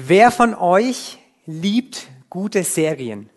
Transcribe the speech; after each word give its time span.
Wer 0.00 0.30
von 0.30 0.54
euch 0.54 1.18
liebt 1.44 2.06
gute 2.30 2.62
Serien? 2.62 3.28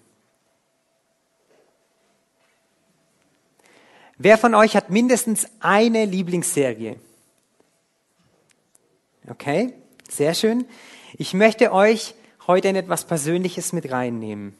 Wer 4.19 4.37
von 4.37 4.53
euch 4.53 4.75
hat 4.75 4.91
mindestens 4.91 5.47
eine 5.59 6.05
Lieblingsserie? 6.05 6.97
Okay, 9.27 9.73
sehr 10.07 10.35
schön. 10.35 10.65
Ich 11.17 11.33
möchte 11.33 11.71
euch 11.71 12.13
heute 12.45 12.67
in 12.67 12.75
etwas 12.75 13.05
Persönliches 13.05 13.73
mit 13.73 13.91
reinnehmen. 13.91 14.55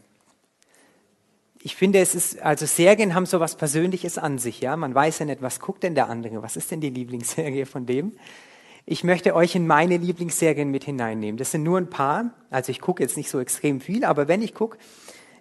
Ich 1.62 1.76
finde, 1.76 2.00
es 2.00 2.16
ist, 2.16 2.42
also 2.42 2.66
Serien 2.66 3.14
haben 3.14 3.28
so 3.28 3.40
was 3.40 3.58
Persönliches 3.58 4.18
an 4.18 4.40
sich, 4.40 4.60
ja. 4.62 4.76
Man 4.76 4.96
weiß 4.96 5.20
ja 5.20 5.28
nicht, 5.28 5.44
was 5.44 5.60
guckt 5.60 5.84
denn 5.84 5.94
der 5.94 6.10
andere? 6.10 6.42
Was 6.42 6.56
ist 6.56 6.72
denn 6.72 6.82
die 6.82 6.90
Lieblingsserie 6.90 7.68
von 7.68 7.86
dem? 7.86 8.14
Ich 8.86 9.04
möchte 9.04 9.36
euch 9.36 9.56
in 9.56 9.68
meine 9.68 9.98
Lieblingsserien 9.98 10.70
mit 10.70 10.84
hineinnehmen. 10.84 11.38
Das 11.38 11.52
sind 11.52 11.64
nur 11.64 11.78
ein 11.78 11.90
paar. 11.90 12.34
Also 12.50 12.72
ich 12.72 12.82
gucke 12.82 13.04
jetzt 13.04 13.18
nicht 13.18 13.30
so 13.30 13.40
extrem 13.40 13.80
viel, 13.80 14.04
aber 14.04 14.28
wenn 14.28 14.42
ich 14.42 14.54
gucke, 14.54 14.78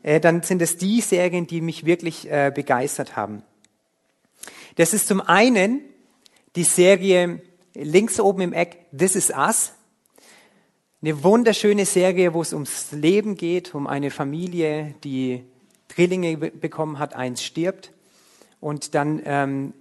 äh, 0.02 0.20
dann 0.20 0.42
sind 0.42 0.62
es 0.62 0.76
die 0.76 1.00
Serien, 1.00 1.46
die 1.46 1.60
mich 1.60 1.84
wirklich 1.84 2.30
äh, 2.30 2.52
begeistert 2.54 3.16
haben. 3.16 3.42
Das 4.76 4.94
ist 4.94 5.08
zum 5.08 5.20
einen 5.20 5.80
die 6.56 6.64
Serie 6.64 7.42
links 7.74 8.20
oben 8.20 8.40
im 8.42 8.52
Eck 8.52 8.86
This 8.96 9.16
Is 9.16 9.30
Us. 9.30 9.72
Eine 11.02 11.24
wunderschöne 11.24 11.86
Serie, 11.86 12.34
wo 12.34 12.42
es 12.42 12.52
ums 12.52 12.92
Leben 12.92 13.36
geht, 13.36 13.74
um 13.74 13.86
eine 13.86 14.10
Familie, 14.10 14.94
die 15.02 15.44
Drillinge 15.88 16.36
bekommen 16.36 16.98
hat, 16.98 17.14
eins 17.14 17.42
stirbt 17.42 17.92
und 18.60 18.94
dann 18.94 19.22
ähm, 19.24 19.72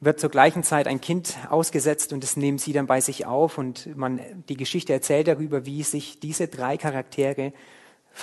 wird 0.00 0.20
zur 0.20 0.30
gleichen 0.30 0.62
Zeit 0.62 0.86
ein 0.86 1.00
Kind 1.00 1.36
ausgesetzt 1.50 2.12
und 2.12 2.22
das 2.22 2.36
nehmen 2.36 2.58
sie 2.58 2.72
dann 2.72 2.86
bei 2.86 3.00
sich 3.00 3.26
auf 3.26 3.58
und 3.58 3.96
man 3.96 4.20
die 4.48 4.56
Geschichte 4.56 4.92
erzählt 4.92 5.26
darüber, 5.26 5.66
wie 5.66 5.82
sich 5.82 6.20
diese 6.20 6.46
drei 6.46 6.76
Charaktere 6.76 7.52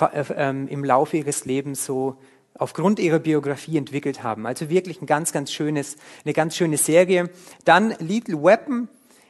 äh, 0.00 0.24
ähm, 0.34 0.68
im 0.68 0.84
Laufe 0.84 1.18
ihres 1.18 1.44
Lebens 1.44 1.84
so 1.84 2.16
aufgrund 2.58 2.98
ihrer 2.98 3.18
Biografie 3.18 3.76
entwickelt 3.76 4.22
haben. 4.22 4.46
Also 4.46 4.70
wirklich 4.70 5.02
ein 5.02 5.06
ganz, 5.06 5.32
ganz 5.32 5.52
schönes, 5.52 5.96
eine 6.24 6.32
ganz 6.32 6.56
schöne 6.56 6.78
Serie. 6.78 7.28
Dann 7.64 7.94
Little 7.98 8.42
Weapon, 8.42 8.88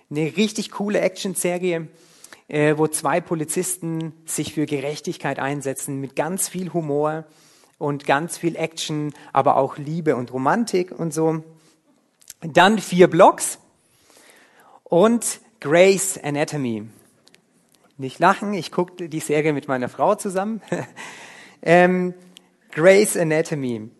eine 0.09 0.37
richtig 0.37 0.70
coole 0.70 1.01
Action-Serie, 1.01 1.89
äh, 2.47 2.75
wo 2.77 2.87
zwei 2.87 3.20
Polizisten 3.20 4.13
sich 4.25 4.55
für 4.55 4.67
Gerechtigkeit 4.67 5.41
einsetzen, 5.41 6.01
mit 6.01 6.15
ganz 6.15 6.48
viel 6.48 6.73
Humor 6.73 7.25
und 7.79 8.07
ganz 8.07 8.39
viel 8.39 8.55
Action, 8.55 9.13
aber 9.33 9.57
auch 9.57 9.77
Liebe 9.79 10.15
und 10.15 10.33
Romantik 10.33 10.92
und 10.97 11.13
so. 11.13 11.42
Dann 12.41 12.79
vier 12.79 13.09
Blocks 13.09 13.59
und 14.84 15.41
Grace 15.61 16.19
Anatomy. 16.23 16.89
Nicht 17.98 18.19
lachen, 18.19 18.53
ich 18.53 18.70
gucke 18.70 19.09
die 19.09 19.20
Serie 19.20 19.53
mit 19.53 19.69
meiner 19.69 19.89
Frau 19.89 20.15
zusammen. 20.15 20.61
ähm, 21.62 22.14
Grace 22.73 23.17
Anatomy. 23.17 23.91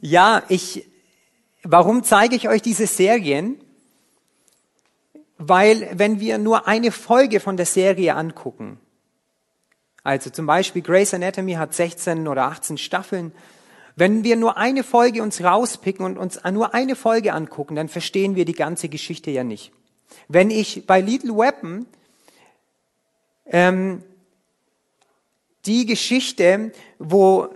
Ja, 0.00 0.44
ich, 0.48 0.88
warum 1.64 2.04
zeige 2.04 2.36
ich 2.36 2.48
euch 2.48 2.62
diese 2.62 2.86
Serien? 2.86 3.60
Weil 5.36 5.90
wenn 5.94 6.20
wir 6.20 6.38
nur 6.38 6.68
eine 6.68 6.92
Folge 6.92 7.40
von 7.40 7.56
der 7.56 7.66
Serie 7.66 8.14
angucken, 8.14 8.78
also 10.04 10.30
zum 10.30 10.46
Beispiel 10.46 10.82
Grace 10.82 11.14
Anatomy 11.14 11.54
hat 11.54 11.74
16 11.74 12.28
oder 12.28 12.44
18 12.44 12.78
Staffeln, 12.78 13.32
wenn 13.98 14.22
wir 14.22 14.36
nur 14.36 14.56
eine 14.56 14.84
Folge 14.84 15.22
uns 15.24 15.42
rauspicken 15.42 16.04
und 16.04 16.18
uns 16.18 16.40
nur 16.52 16.72
eine 16.72 16.94
Folge 16.94 17.32
angucken, 17.32 17.74
dann 17.74 17.88
verstehen 17.88 18.36
wir 18.36 18.44
die 18.44 18.52
ganze 18.52 18.88
Geschichte 18.88 19.32
ja 19.32 19.42
nicht. 19.42 19.72
Wenn 20.28 20.50
ich 20.50 20.86
bei 20.86 21.00
Little 21.00 21.36
Weapon 21.36 21.84
ähm, 23.46 24.04
die 25.66 25.84
Geschichte, 25.84 26.72
wo, 27.00 27.48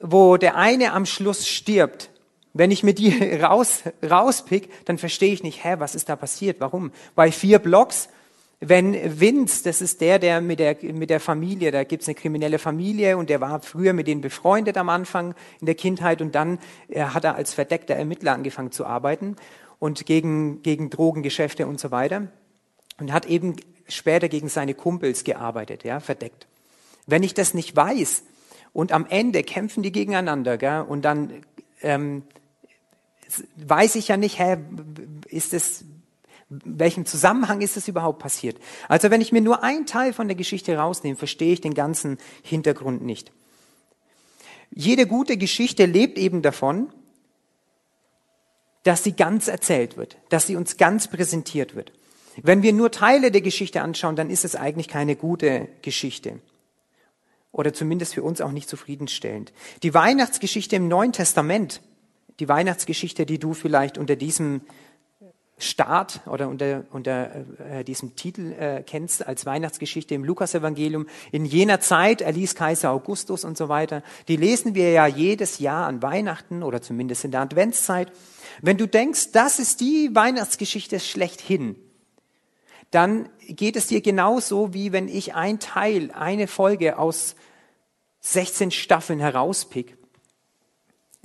wo 0.00 0.36
der 0.36 0.56
eine 0.56 0.92
am 0.92 1.06
Schluss 1.06 1.46
stirbt, 1.46 2.10
wenn 2.52 2.72
ich 2.72 2.82
mir 2.82 2.94
die 2.94 3.34
raus, 3.40 3.82
rauspick, 4.02 4.68
dann 4.86 4.98
verstehe 4.98 5.32
ich 5.32 5.44
nicht, 5.44 5.64
hä, 5.64 5.76
was 5.78 5.94
ist 5.94 6.08
da 6.08 6.16
passiert? 6.16 6.58
Warum? 6.58 6.90
Bei 7.14 7.30
vier 7.30 7.60
Blocks 7.60 8.08
wenn 8.60 9.20
Vince, 9.20 9.64
das 9.64 9.82
ist 9.82 10.00
der, 10.00 10.18
der 10.18 10.40
mit 10.40 10.58
der, 10.58 10.76
mit 10.82 11.10
der 11.10 11.20
Familie, 11.20 11.70
da 11.70 11.84
gibt's 11.84 12.08
eine 12.08 12.14
kriminelle 12.14 12.58
Familie 12.58 13.18
und 13.18 13.28
der 13.28 13.40
war 13.40 13.60
früher 13.60 13.92
mit 13.92 14.06
denen 14.06 14.22
befreundet 14.22 14.78
am 14.78 14.88
Anfang 14.88 15.34
in 15.60 15.66
der 15.66 15.74
Kindheit 15.74 16.22
und 16.22 16.34
dann 16.34 16.58
äh, 16.88 17.02
hat 17.02 17.24
er 17.24 17.34
als 17.34 17.52
verdeckter 17.52 17.94
Ermittler 17.94 18.32
angefangen 18.32 18.72
zu 18.72 18.86
arbeiten 18.86 19.36
und 19.78 20.06
gegen, 20.06 20.62
gegen 20.62 20.88
Drogengeschäfte 20.88 21.66
und 21.66 21.78
so 21.78 21.90
weiter 21.90 22.28
und 22.98 23.12
hat 23.12 23.26
eben 23.26 23.56
später 23.88 24.28
gegen 24.28 24.48
seine 24.48 24.72
Kumpels 24.72 25.24
gearbeitet, 25.24 25.84
ja, 25.84 26.00
verdeckt. 26.00 26.46
Wenn 27.06 27.22
ich 27.22 27.34
das 27.34 27.52
nicht 27.52 27.76
weiß 27.76 28.24
und 28.72 28.90
am 28.90 29.06
Ende 29.06 29.42
kämpfen 29.42 29.82
die 29.82 29.92
gegeneinander, 29.92 30.56
gell, 30.56 30.80
und 30.80 31.04
dann 31.04 31.42
ähm, 31.82 32.22
weiß 33.56 33.96
ich 33.96 34.08
ja 34.08 34.16
nicht, 34.16 34.38
hä, 34.38 34.56
ist 35.28 35.52
es 35.52 35.84
welchem 36.48 37.06
Zusammenhang 37.06 37.60
ist 37.60 37.76
es 37.76 37.88
überhaupt 37.88 38.20
passiert? 38.20 38.58
Also 38.88 39.10
wenn 39.10 39.20
ich 39.20 39.32
mir 39.32 39.40
nur 39.40 39.62
einen 39.62 39.86
Teil 39.86 40.12
von 40.12 40.28
der 40.28 40.36
Geschichte 40.36 40.76
rausnehme, 40.76 41.16
verstehe 41.16 41.52
ich 41.52 41.60
den 41.60 41.74
ganzen 41.74 42.18
Hintergrund 42.42 43.02
nicht. 43.02 43.32
Jede 44.70 45.06
gute 45.06 45.36
Geschichte 45.36 45.86
lebt 45.86 46.18
eben 46.18 46.42
davon, 46.42 46.92
dass 48.82 49.02
sie 49.02 49.12
ganz 49.12 49.48
erzählt 49.48 49.96
wird, 49.96 50.16
dass 50.28 50.46
sie 50.46 50.54
uns 50.54 50.76
ganz 50.76 51.08
präsentiert 51.08 51.74
wird. 51.74 51.92
Wenn 52.42 52.62
wir 52.62 52.72
nur 52.72 52.90
Teile 52.90 53.30
der 53.30 53.40
Geschichte 53.40 53.82
anschauen, 53.82 54.14
dann 54.14 54.30
ist 54.30 54.44
es 54.44 54.54
eigentlich 54.54 54.88
keine 54.88 55.16
gute 55.16 55.68
Geschichte. 55.82 56.40
Oder 57.50 57.72
zumindest 57.72 58.14
für 58.14 58.22
uns 58.22 58.40
auch 58.40 58.52
nicht 58.52 58.68
zufriedenstellend. 58.68 59.52
Die 59.82 59.94
Weihnachtsgeschichte 59.94 60.76
im 60.76 60.88
Neuen 60.88 61.12
Testament, 61.12 61.80
die 62.38 62.48
Weihnachtsgeschichte, 62.48 63.24
die 63.24 63.38
du 63.38 63.54
vielleicht 63.54 63.96
unter 63.96 64.14
diesem 64.14 64.60
Start 65.58 66.20
oder 66.26 66.48
unter, 66.48 66.84
unter 66.90 67.30
äh, 67.70 67.82
diesem 67.82 68.14
Titel 68.14 68.52
äh, 68.52 68.82
kennst 68.82 69.26
als 69.26 69.46
Weihnachtsgeschichte 69.46 70.14
im 70.14 70.22
Lukasevangelium. 70.22 71.06
In 71.32 71.46
jener 71.46 71.80
Zeit 71.80 72.20
erließ 72.20 72.54
Kaiser 72.54 72.90
Augustus 72.90 73.42
und 73.42 73.56
so 73.56 73.70
weiter. 73.70 74.02
Die 74.28 74.36
lesen 74.36 74.74
wir 74.74 74.90
ja 74.90 75.06
jedes 75.06 75.58
Jahr 75.58 75.86
an 75.86 76.02
Weihnachten 76.02 76.62
oder 76.62 76.82
zumindest 76.82 77.24
in 77.24 77.30
der 77.30 77.40
Adventszeit. 77.40 78.12
Wenn 78.60 78.76
du 78.76 78.86
denkst, 78.86 79.32
das 79.32 79.58
ist 79.58 79.80
die 79.80 80.10
Weihnachtsgeschichte 80.12 81.00
schlechthin, 81.00 81.76
dann 82.90 83.30
geht 83.40 83.76
es 83.76 83.86
dir 83.86 84.02
genauso, 84.02 84.74
wie 84.74 84.92
wenn 84.92 85.08
ich 85.08 85.34
ein 85.34 85.58
Teil, 85.58 86.10
eine 86.12 86.48
Folge 86.48 86.98
aus 86.98 87.34
16 88.20 88.72
Staffeln 88.72 89.20
herauspick 89.20 89.96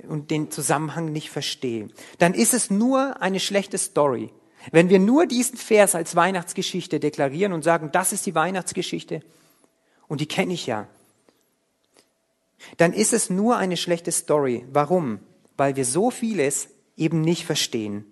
und 0.08 0.30
den 0.30 0.50
Zusammenhang 0.50 1.12
nicht 1.12 1.30
verstehe, 1.30 1.88
dann 2.18 2.34
ist 2.34 2.54
es 2.54 2.70
nur 2.70 3.20
eine 3.20 3.40
schlechte 3.40 3.78
Story. 3.78 4.30
Wenn 4.70 4.88
wir 4.88 4.98
nur 4.98 5.26
diesen 5.26 5.56
Vers 5.56 5.94
als 5.94 6.14
Weihnachtsgeschichte 6.14 7.00
deklarieren 7.00 7.52
und 7.52 7.64
sagen, 7.64 7.90
das 7.92 8.12
ist 8.12 8.26
die 8.26 8.34
Weihnachtsgeschichte 8.34 9.22
und 10.08 10.20
die 10.20 10.26
kenne 10.26 10.54
ich 10.54 10.66
ja, 10.66 10.86
dann 12.76 12.92
ist 12.92 13.12
es 13.12 13.30
nur 13.30 13.56
eine 13.56 13.76
schlechte 13.76 14.12
Story. 14.12 14.64
Warum? 14.72 15.20
Weil 15.56 15.76
wir 15.76 15.84
so 15.84 16.10
vieles 16.10 16.68
eben 16.96 17.20
nicht 17.20 17.44
verstehen. 17.44 18.04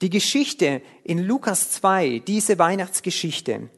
Die 0.00 0.10
Geschichte 0.10 0.82
in 1.04 1.18
Lukas 1.18 1.70
2, 1.70 2.22
diese 2.26 2.58
Weihnachtsgeschichte, 2.58 3.68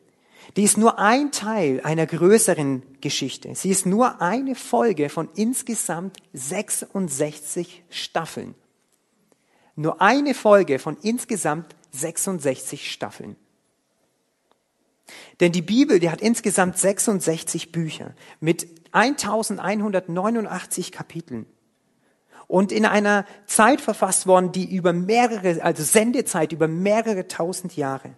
die 0.57 0.63
ist 0.63 0.79
nur 0.79 0.99
ein 0.99 1.33
Teil 1.33 1.81
einer 1.83 2.07
größeren 2.07 2.83
Geschichte. 3.01 3.55
Sie 3.55 3.71
ist 3.71 3.87
nur 3.87 4.21
eine 4.21 4.55
Folge 4.55 5.09
von 5.09 5.29
insgesamt 5.35 6.19
66 6.33 7.85
Staffeln. 7.91 8.55
Nur 9.77 10.01
eine 10.01 10.35
Folge 10.35 10.79
von 10.79 10.97
insgesamt 11.03 11.75
66 11.93 12.93
Staffeln. 12.93 13.37
Denn 15.41 15.53
die 15.53 15.63
Bibel, 15.63 15.99
die 15.99 16.11
hat 16.11 16.21
insgesamt 16.21 16.79
66 16.79 17.73
Bücher 17.73 18.15
mit 18.41 18.67
1189 18.93 20.93
Kapiteln 20.93 21.47
und 22.47 22.73
in 22.73 22.87
einer 22.87 23.27
Zeit 23.47 23.81
verfasst 23.81 24.27
worden, 24.27 24.53
die 24.53 24.75
über 24.75 24.93
mehrere, 24.93 25.63
also 25.63 25.83
Sendezeit 25.83 26.53
über 26.53 26.69
mehrere 26.69 27.27
tausend 27.27 27.77
Jahre. 27.77 28.15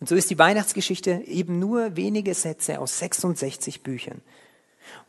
Und 0.00 0.08
so 0.08 0.14
ist 0.14 0.30
die 0.30 0.38
Weihnachtsgeschichte 0.38 1.22
eben 1.26 1.58
nur 1.58 1.96
wenige 1.96 2.34
Sätze 2.34 2.78
aus 2.80 2.98
66 2.98 3.82
Büchern. 3.82 4.20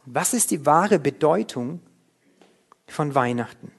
Und 0.06 0.16
was 0.16 0.34
ist 0.34 0.52
die 0.52 0.66
wahre 0.66 1.00
Bedeutung 1.00 1.82
von 2.88 3.16
Weihnachten? 3.16 3.72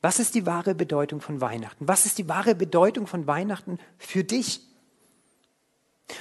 Was 0.00 0.20
ist 0.20 0.34
die 0.34 0.46
wahre 0.46 0.74
Bedeutung 0.74 1.20
von 1.20 1.40
Weihnachten? 1.40 1.88
Was 1.88 2.06
ist 2.06 2.18
die 2.18 2.28
wahre 2.28 2.54
Bedeutung 2.54 3.06
von 3.06 3.26
Weihnachten 3.26 3.78
für 3.98 4.22
dich? 4.22 4.60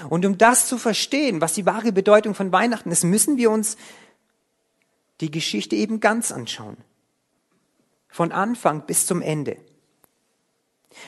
Und 0.10 0.25
um 0.25 0.38
das 0.38 0.68
zu 0.68 0.78
verstehen, 0.78 1.42
was 1.42 1.54
die 1.54 1.66
wahre 1.66 1.92
Bedeutung 1.92 2.34
von 2.34 2.52
Weihnachten 2.52 2.92
ist, 2.92 3.04
müssen 3.04 3.38
wir 3.38 3.52
uns 3.52 3.78
die 5.22 5.31
Geschichte 5.31 5.75
eben 5.75 6.00
ganz 6.00 6.31
anschauen. 6.31 6.78
Von 8.10 8.31
Anfang 8.31 8.86
bis 8.86 9.06
zum 9.06 9.22
Ende. 9.22 9.57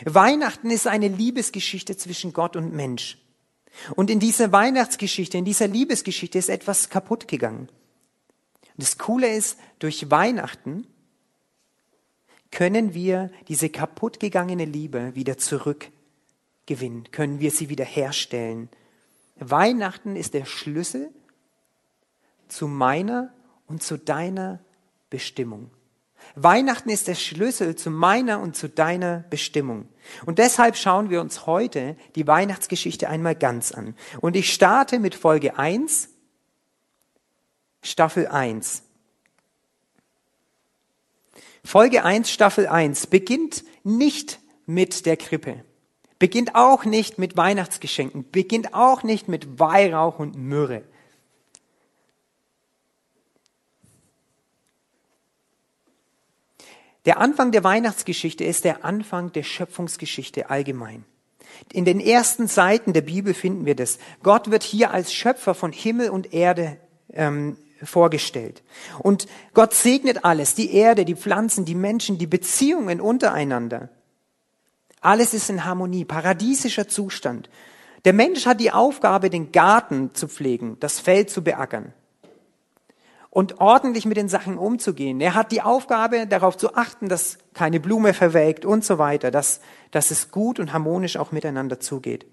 Weihnachten 0.05 0.69
ist 0.69 0.87
eine 0.87 1.07
Liebesgeschichte 1.07 1.97
zwischen 1.97 2.33
Gott 2.33 2.55
und 2.55 2.73
Mensch. 2.73 3.17
Und 3.95 4.09
in 4.09 4.19
dieser 4.19 4.51
Weihnachtsgeschichte, 4.51 5.37
in 5.37 5.45
dieser 5.45 5.67
Liebesgeschichte 5.67 6.37
ist 6.37 6.49
etwas 6.49 6.89
kaputt 6.89 7.27
gegangen. 7.27 7.69
Und 8.77 8.83
das 8.83 8.97
Coole 8.97 9.33
ist, 9.33 9.57
durch 9.79 10.09
Weihnachten 10.09 10.87
können 12.51 12.93
wir 12.93 13.31
diese 13.47 13.69
kaputtgegangene 13.69 14.65
Liebe 14.65 15.15
wieder 15.15 15.37
zurückgewinnen, 15.37 17.11
können 17.11 17.39
wir 17.39 17.51
sie 17.51 17.69
wieder 17.69 17.85
herstellen. 17.85 18.69
Weihnachten 19.35 20.15
ist 20.15 20.33
der 20.33 20.45
Schlüssel 20.45 21.11
zu 22.47 22.67
meiner 22.67 23.33
und 23.67 23.83
zu 23.83 23.97
deiner 23.97 24.59
Bestimmung. 25.09 25.69
Weihnachten 26.35 26.89
ist 26.89 27.07
der 27.07 27.15
Schlüssel 27.15 27.75
zu 27.75 27.89
meiner 27.89 28.39
und 28.39 28.55
zu 28.55 28.69
deiner 28.69 29.25
Bestimmung. 29.29 29.87
Und 30.25 30.39
deshalb 30.39 30.75
schauen 30.75 31.09
wir 31.09 31.21
uns 31.21 31.45
heute 31.45 31.95
die 32.15 32.27
Weihnachtsgeschichte 32.27 33.09
einmal 33.09 33.35
ganz 33.35 33.71
an. 33.71 33.95
Und 34.21 34.35
ich 34.35 34.53
starte 34.53 34.99
mit 34.99 35.15
Folge 35.15 35.57
1, 35.57 36.09
Staffel 37.81 38.27
1. 38.27 38.83
Folge 41.63 42.05
1, 42.05 42.31
Staffel 42.31 42.67
1 42.67 43.07
beginnt 43.07 43.65
nicht 43.83 44.39
mit 44.65 45.05
der 45.05 45.17
Krippe, 45.17 45.65
beginnt 46.17 46.55
auch 46.55 46.85
nicht 46.85 47.17
mit 47.17 47.35
Weihnachtsgeschenken, 47.35 48.31
beginnt 48.31 48.73
auch 48.73 49.03
nicht 49.03 49.27
mit 49.27 49.59
Weihrauch 49.59 50.19
und 50.19 50.37
Myrrhe. 50.37 50.83
Der 57.07 57.19
Anfang 57.19 57.53
der 57.53 57.63
Weihnachtsgeschichte 57.63 58.43
ist 58.43 58.65
der 58.65 58.83
Anfang 58.83 59.31
der 59.31 59.43
Schöpfungsgeschichte 59.43 60.49
allgemein. 60.49 61.05
In 61.71 61.85
den 61.85 62.01
ersten 62.01 62.47
Seiten 62.47 62.91
der 62.91 63.01
Bibel 63.01 63.33
finden 63.33 63.65
wir 63.65 63.75
das. 63.75 63.97
Gott 64.23 64.51
wird 64.51 64.61
hier 64.61 64.91
als 64.91 65.13
Schöpfer 65.13 65.55
von 65.55 65.71
Himmel 65.71 66.09
und 66.09 66.33
Erde 66.33 66.75
ähm, 67.13 67.55
vorgestellt. 67.81 68.61
Und 68.99 69.27
Gott 69.53 69.73
segnet 69.73 70.25
alles, 70.25 70.53
die 70.53 70.73
Erde, 70.73 71.05
die 71.05 71.15
Pflanzen, 71.15 71.63
die 71.63 71.75
Menschen, 71.75 72.17
die 72.17 72.27
Beziehungen 72.27 72.99
untereinander. 72.99 73.87
Alles 74.99 75.33
ist 75.33 75.49
in 75.49 75.63
Harmonie, 75.63 76.03
paradiesischer 76.03 76.89
Zustand. 76.89 77.49
Der 78.03 78.11
Mensch 78.11 78.45
hat 78.45 78.59
die 78.59 78.73
Aufgabe, 78.73 79.29
den 79.29 79.53
Garten 79.53 80.13
zu 80.13 80.27
pflegen, 80.27 80.75
das 80.81 80.99
Feld 80.99 81.29
zu 81.29 81.41
beackern 81.41 81.93
und 83.29 83.59
ordentlich 83.59 84.05
mit 84.05 84.17
den 84.17 84.29
Sachen 84.29 84.57
umzugehen. 84.57 85.21
Er 85.21 85.35
hat 85.35 85.51
die 85.51 85.61
Aufgabe, 85.61 86.27
darauf 86.27 86.57
zu 86.57 86.75
achten, 86.75 87.09
dass 87.09 87.37
keine 87.53 87.79
Blume 87.79 88.13
verwelkt 88.13 88.65
und 88.65 88.85
so 88.85 88.97
weiter, 88.97 89.31
dass, 89.31 89.59
dass 89.91 90.11
es 90.11 90.31
gut 90.31 90.59
und 90.59 90.73
harmonisch 90.73 91.17
auch 91.17 91.31
miteinander 91.31 91.79
zugeht. 91.79 92.25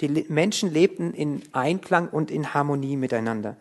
Die 0.00 0.08
Menschen 0.28 0.72
lebten 0.72 1.14
in 1.14 1.42
Einklang 1.52 2.08
und 2.08 2.30
in 2.30 2.54
Harmonie 2.54 2.96
miteinander. 2.96 3.56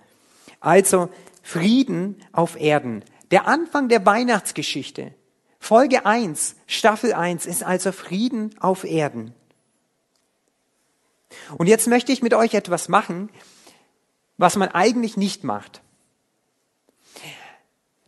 Also 0.60 1.10
Frieden 1.42 2.18
auf 2.32 2.60
Erden. 2.60 3.04
Der 3.32 3.48
Anfang 3.48 3.90
der 3.90 4.06
Weihnachtsgeschichte. 4.06 5.14
Folge 5.60 6.06
1, 6.06 6.56
Staffel 6.68 7.14
1 7.14 7.46
ist 7.46 7.64
also 7.64 7.92
Frieden 7.92 8.56
auf 8.60 8.84
Erden. 8.84 9.34
Und 11.58 11.68
jetzt 11.68 11.88
möchte 11.88 12.12
ich 12.12 12.22
mit 12.22 12.34
euch 12.34 12.54
etwas 12.54 12.90
machen, 12.90 13.30
was 14.38 14.56
man 14.56 14.70
eigentlich 14.70 15.18
nicht 15.18 15.44
macht. 15.44 15.82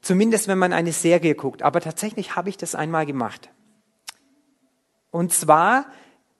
Zumindest 0.06 0.48
wenn 0.48 0.60
man 0.60 0.72
eine 0.72 0.92
Serie 0.92 1.34
guckt. 1.34 1.63
Aber 1.63 1.81
tatsächlich 1.81 2.36
habe 2.36 2.50
ich 2.50 2.57
das 2.57 2.75
einmal 2.75 3.07
gemacht. 3.07 3.50
Und 5.10 5.34
zwar 5.34 5.88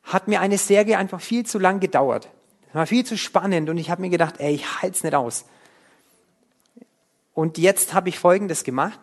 hat 0.03 0.27
mir 0.27 0.39
eine 0.39 0.59
Serie 0.59 1.00
einfach 1.00 1.19
viel 1.19 1.47
zu 1.47 1.57
lang 1.57 1.79
gedauert. 1.79 2.29
Es 2.69 2.75
war 2.75 2.85
viel 2.85 3.03
zu 3.07 3.17
spannend 3.17 3.67
und 3.71 3.79
ich 3.79 3.89
habe 3.89 4.01
mir 4.01 4.12
gedacht, 4.12 4.35
ey, 4.38 4.53
ich 4.53 4.83
halte 4.83 4.95
es 4.95 5.03
nicht 5.03 5.15
aus. 5.15 5.45
Und 7.33 7.57
jetzt 7.57 7.95
habe 7.95 8.09
ich 8.09 8.19
Folgendes 8.19 8.63
gemacht. 8.63 9.00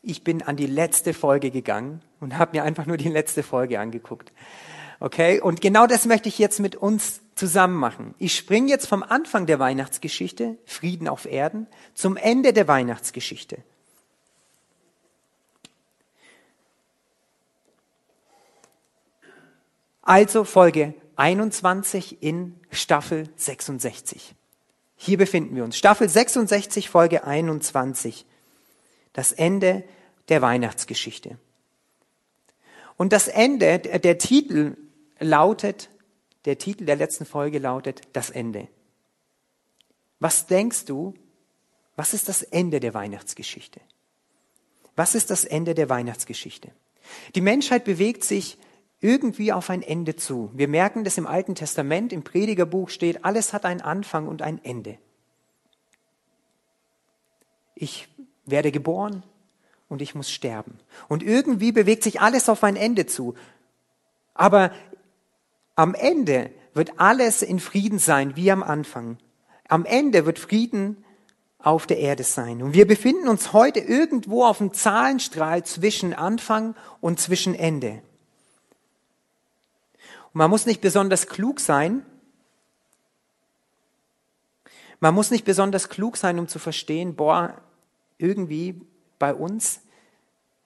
Ich 0.00 0.24
bin 0.24 0.40
an 0.40 0.56
die 0.56 0.66
letzte 0.66 1.12
Folge 1.12 1.50
gegangen 1.50 2.00
und 2.20 2.38
habe 2.38 2.56
mir 2.56 2.64
einfach 2.64 2.86
nur 2.86 2.96
die 2.96 3.10
letzte 3.10 3.42
Folge 3.42 3.80
angeguckt. 3.80 4.32
Okay? 4.98 5.42
Und 5.42 5.60
genau 5.60 5.86
das 5.86 6.06
möchte 6.06 6.30
ich 6.30 6.38
jetzt 6.38 6.58
mit 6.58 6.74
uns 6.74 7.20
zusammen 7.34 7.76
machen. 7.76 8.14
Ich 8.18 8.34
springe 8.34 8.68
jetzt 8.68 8.86
vom 8.86 9.02
Anfang 9.02 9.46
der 9.46 9.58
Weihnachtsgeschichte, 9.58 10.56
Frieden 10.64 11.08
auf 11.08 11.26
Erden, 11.26 11.66
zum 11.94 12.16
Ende 12.16 12.52
der 12.52 12.68
Weihnachtsgeschichte. 12.68 13.58
Also 20.02 20.44
Folge 20.44 20.94
21 21.16 22.22
in 22.22 22.60
Staffel 22.70 23.28
66. 23.36 24.34
Hier 24.96 25.18
befinden 25.18 25.56
wir 25.56 25.64
uns. 25.64 25.76
Staffel 25.78 26.08
66, 26.08 26.90
Folge 26.90 27.24
21. 27.24 28.26
Das 29.12 29.32
Ende 29.32 29.84
der 30.28 30.42
Weihnachtsgeschichte. 30.42 31.38
Und 32.96 33.12
das 33.12 33.28
Ende, 33.28 33.78
der 33.78 34.18
Titel 34.18 34.76
lautet 35.18 35.88
der 36.44 36.58
Titel 36.58 36.84
der 36.84 36.96
letzten 36.96 37.24
Folge 37.24 37.58
lautet 37.58 38.02
Das 38.12 38.30
Ende. 38.30 38.68
Was 40.20 40.46
denkst 40.46 40.84
du, 40.86 41.14
was 41.96 42.14
ist 42.14 42.28
das 42.28 42.42
Ende 42.42 42.80
der 42.80 42.94
Weihnachtsgeschichte? 42.94 43.80
Was 44.96 45.14
ist 45.14 45.30
das 45.30 45.44
Ende 45.44 45.74
der 45.74 45.88
Weihnachtsgeschichte? 45.88 46.70
Die 47.34 47.40
Menschheit 47.40 47.84
bewegt 47.84 48.24
sich 48.24 48.58
irgendwie 49.00 49.52
auf 49.52 49.68
ein 49.70 49.82
Ende 49.82 50.16
zu. 50.16 50.50
Wir 50.54 50.68
merken 50.68 51.04
das 51.04 51.18
im 51.18 51.26
Alten 51.26 51.54
Testament, 51.54 52.12
im 52.12 52.24
Predigerbuch 52.24 52.88
steht, 52.88 53.24
alles 53.24 53.52
hat 53.52 53.64
einen 53.64 53.82
Anfang 53.82 54.28
und 54.28 54.40
ein 54.40 54.64
Ende. 54.64 54.98
Ich 57.74 58.08
werde 58.46 58.72
geboren 58.72 59.22
und 59.88 60.00
ich 60.00 60.14
muss 60.14 60.30
sterben. 60.30 60.78
Und 61.08 61.22
irgendwie 61.22 61.72
bewegt 61.72 62.02
sich 62.02 62.20
alles 62.20 62.48
auf 62.48 62.64
ein 62.64 62.76
Ende 62.76 63.06
zu. 63.06 63.34
Aber 64.32 64.72
am 65.76 65.94
Ende 65.94 66.50
wird 66.74 66.98
alles 66.98 67.42
in 67.42 67.60
Frieden 67.60 67.98
sein, 67.98 68.36
wie 68.36 68.50
am 68.50 68.62
Anfang. 68.62 69.18
Am 69.68 69.84
Ende 69.84 70.26
wird 70.26 70.38
Frieden 70.38 71.04
auf 71.58 71.86
der 71.86 71.98
Erde 71.98 72.24
sein. 72.24 72.62
Und 72.62 72.74
wir 72.74 72.86
befinden 72.86 73.28
uns 73.28 73.52
heute 73.52 73.80
irgendwo 73.80 74.44
auf 74.44 74.58
dem 74.58 74.72
Zahlenstrahl 74.74 75.64
zwischen 75.64 76.12
Anfang 76.12 76.74
und 77.00 77.18
zwischen 77.18 77.54
Ende. 77.54 78.02
Und 80.32 80.38
man 80.38 80.50
muss 80.50 80.66
nicht 80.66 80.80
besonders 80.80 81.26
klug 81.26 81.60
sein. 81.60 82.04
Man 85.00 85.14
muss 85.14 85.30
nicht 85.30 85.44
besonders 85.44 85.88
klug 85.88 86.16
sein, 86.16 86.38
um 86.38 86.48
zu 86.48 86.58
verstehen, 86.58 87.14
boah, 87.14 87.60
irgendwie 88.18 88.80
bei 89.18 89.34
uns, 89.34 89.80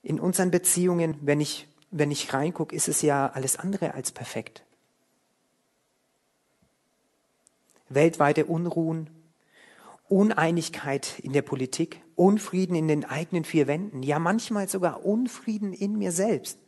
in 0.02 0.20
unseren 0.20 0.50
Beziehungen, 0.50 1.18
wenn 1.22 1.40
ich, 1.40 1.68
wenn 1.90 2.10
ich 2.10 2.32
reingucke, 2.32 2.74
ist 2.74 2.88
es 2.88 3.02
ja 3.02 3.30
alles 3.34 3.58
andere 3.58 3.94
als 3.94 4.10
perfekt. 4.10 4.64
Weltweite 7.88 8.46
Unruhen, 8.46 9.10
Uneinigkeit 10.08 11.18
in 11.20 11.32
der 11.32 11.42
Politik, 11.42 12.02
Unfrieden 12.16 12.74
in 12.74 12.88
den 12.88 13.04
eigenen 13.04 13.44
vier 13.44 13.66
Wänden, 13.66 14.02
ja 14.02 14.18
manchmal 14.18 14.68
sogar 14.68 15.04
Unfrieden 15.04 15.72
in 15.72 15.98
mir 15.98 16.12
selbst. 16.12 16.58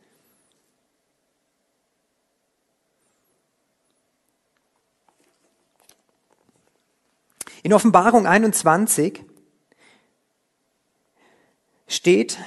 In 7.63 7.73
Offenbarung 7.73 8.25
21 8.25 9.23
steht, 11.87 12.39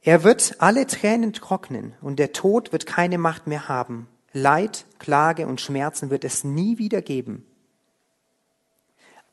er 0.00 0.24
wird 0.24 0.56
alle 0.60 0.86
Tränen 0.86 1.32
trocknen 1.32 1.94
und 2.00 2.18
der 2.18 2.32
Tod 2.32 2.72
wird 2.72 2.86
keine 2.86 3.18
Macht 3.18 3.46
mehr 3.46 3.68
haben. 3.68 4.08
Leid, 4.32 4.86
Klage 4.98 5.46
und 5.46 5.60
Schmerzen 5.60 6.10
wird 6.10 6.24
es 6.24 6.42
nie 6.42 6.78
wieder 6.78 7.02
geben 7.02 7.44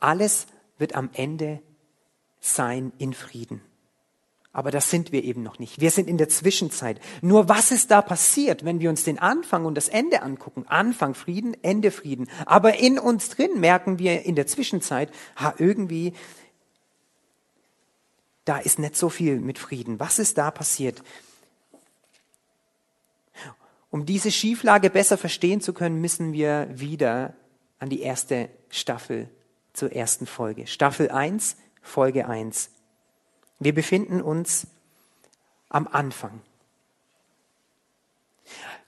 alles 0.04 0.48
wird 0.78 0.96
am 0.96 1.10
Ende 1.14 1.62
sein 2.40 2.92
in 2.98 3.14
Frieden. 3.14 3.62
Aber 4.56 4.70
das 4.70 4.92
sind 4.92 5.12
wir 5.12 5.24
eben 5.24 5.42
noch 5.42 5.58
nicht. 5.58 5.82
Wir 5.82 5.90
sind 5.90 6.08
in 6.08 6.20
der 6.20 6.30
Zwischenzeit. 6.30 7.02
Nur 7.22 7.50
was 7.50 7.72
ist 7.72 7.90
da 7.90 8.04
passiert, 8.04 8.64
wenn 8.64 8.80
wir 8.80 8.92
uns 8.92 9.04
den 9.04 9.18
Anfang 9.18 9.66
und 9.66 9.74
das 9.76 9.90
Ende 9.90 10.22
angucken? 10.22 10.66
Anfang 10.68 11.16
Frieden, 11.16 11.58
Ende 11.64 11.90
Frieden. 11.90 12.30
Aber 12.46 12.78
in 12.78 13.00
uns 13.00 13.30
drin 13.30 13.60
merken 13.60 13.98
wir 13.98 14.24
in 14.24 14.36
der 14.36 14.46
Zwischenzeit, 14.46 15.12
ha, 15.38 15.56
irgendwie, 15.58 16.14
da 18.46 18.60
ist 18.60 18.78
nicht 18.78 18.96
so 18.96 19.10
viel 19.10 19.40
mit 19.40 19.58
Frieden. 19.58 20.00
Was 20.00 20.20
ist 20.20 20.38
da 20.38 20.52
passiert? 20.52 21.02
Um 23.90 24.06
diese 24.06 24.32
Schieflage 24.32 24.92
besser 24.92 25.18
verstehen 25.18 25.62
zu 25.62 25.74
können, 25.74 26.00
müssen 26.00 26.32
wir 26.32 26.68
wieder 26.70 27.36
an 27.80 27.90
die 27.90 28.02
erste 28.02 28.50
Staffel 28.70 29.30
zur 29.74 29.92
ersten 29.92 30.26
Folge. 30.26 30.68
Staffel 30.68 31.10
1, 31.10 31.58
Folge 31.82 32.28
1. 32.28 32.70
Wir 33.60 33.74
befinden 33.74 34.22
uns 34.22 34.68
am 35.70 35.88
Anfang. 35.88 36.42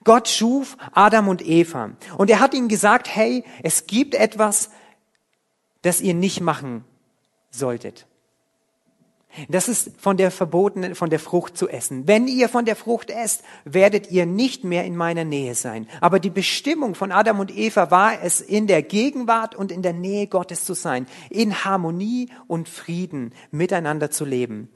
Gott 0.04 0.28
schuf 0.28 0.76
Adam 0.92 1.28
und 1.28 1.44
Eva. 1.44 1.90
Und 2.16 2.30
er 2.30 2.40
hat 2.40 2.54
ihnen 2.54 2.68
gesagt, 2.68 3.14
hey, 3.14 3.44
es 3.62 3.86
gibt 3.86 4.14
etwas, 4.14 4.70
das 5.82 6.00
ihr 6.00 6.14
nicht 6.14 6.40
machen 6.40 6.84
solltet. 7.50 8.06
Das 9.48 9.68
ist 9.68 9.90
von 9.98 10.16
der 10.16 10.30
verbotenen, 10.30 10.94
von 10.94 11.10
der 11.10 11.18
Frucht 11.18 11.56
zu 11.56 11.68
essen. 11.68 12.06
Wenn 12.06 12.26
ihr 12.26 12.48
von 12.48 12.64
der 12.64 12.76
Frucht 12.76 13.10
esst, 13.10 13.42
werdet 13.64 14.10
ihr 14.10 14.26
nicht 14.26 14.64
mehr 14.64 14.84
in 14.84 14.96
meiner 14.96 15.24
Nähe 15.24 15.54
sein. 15.54 15.86
Aber 16.00 16.20
die 16.20 16.30
Bestimmung 16.30 16.94
von 16.94 17.12
Adam 17.12 17.40
und 17.40 17.56
Eva 17.56 17.90
war 17.90 18.22
es, 18.22 18.40
in 18.40 18.66
der 18.66 18.82
Gegenwart 18.82 19.54
und 19.54 19.72
in 19.72 19.82
der 19.82 19.92
Nähe 19.92 20.26
Gottes 20.26 20.64
zu 20.64 20.74
sein, 20.74 21.06
in 21.30 21.64
Harmonie 21.64 22.30
und 22.46 22.68
Frieden 22.68 23.32
miteinander 23.50 24.10
zu 24.10 24.24
leben. 24.24 24.70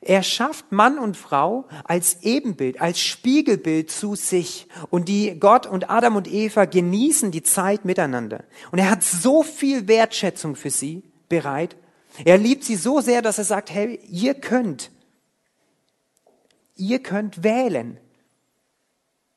Er 0.00 0.22
schafft 0.22 0.70
Mann 0.70 0.98
und 0.98 1.16
Frau 1.16 1.66
als 1.84 2.22
Ebenbild, 2.22 2.80
als 2.80 3.00
Spiegelbild 3.00 3.90
zu 3.90 4.14
sich. 4.14 4.68
Und 4.88 5.08
die 5.08 5.38
Gott 5.38 5.66
und 5.66 5.90
Adam 5.90 6.14
und 6.14 6.32
Eva 6.32 6.64
genießen 6.64 7.32
die 7.32 7.42
Zeit 7.42 7.84
miteinander. 7.84 8.44
Und 8.70 8.78
er 8.78 8.90
hat 8.90 9.02
so 9.02 9.42
viel 9.42 9.88
Wertschätzung 9.88 10.54
für 10.54 10.70
sie 10.70 11.02
bereit, 11.28 11.76
er 12.24 12.38
liebt 12.38 12.64
sie 12.64 12.76
so 12.76 13.00
sehr, 13.00 13.22
dass 13.22 13.38
er 13.38 13.44
sagt, 13.44 13.70
hey, 13.70 14.00
ihr 14.08 14.34
könnt, 14.34 14.90
ihr 16.74 17.02
könnt 17.02 17.42
wählen. 17.42 17.98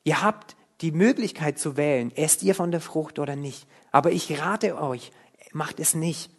Ihr 0.04 0.22
habt 0.22 0.56
die 0.80 0.92
Möglichkeit 0.92 1.58
zu 1.58 1.76
wählen, 1.76 2.10
esst 2.16 2.42
ihr 2.42 2.54
von 2.54 2.70
der 2.70 2.80
Frucht 2.80 3.18
oder 3.18 3.36
nicht. 3.36 3.66
Aber 3.92 4.12
ich 4.12 4.40
rate 4.40 4.80
euch, 4.80 5.12
macht 5.52 5.78
es 5.78 5.94
nicht. 5.94 6.30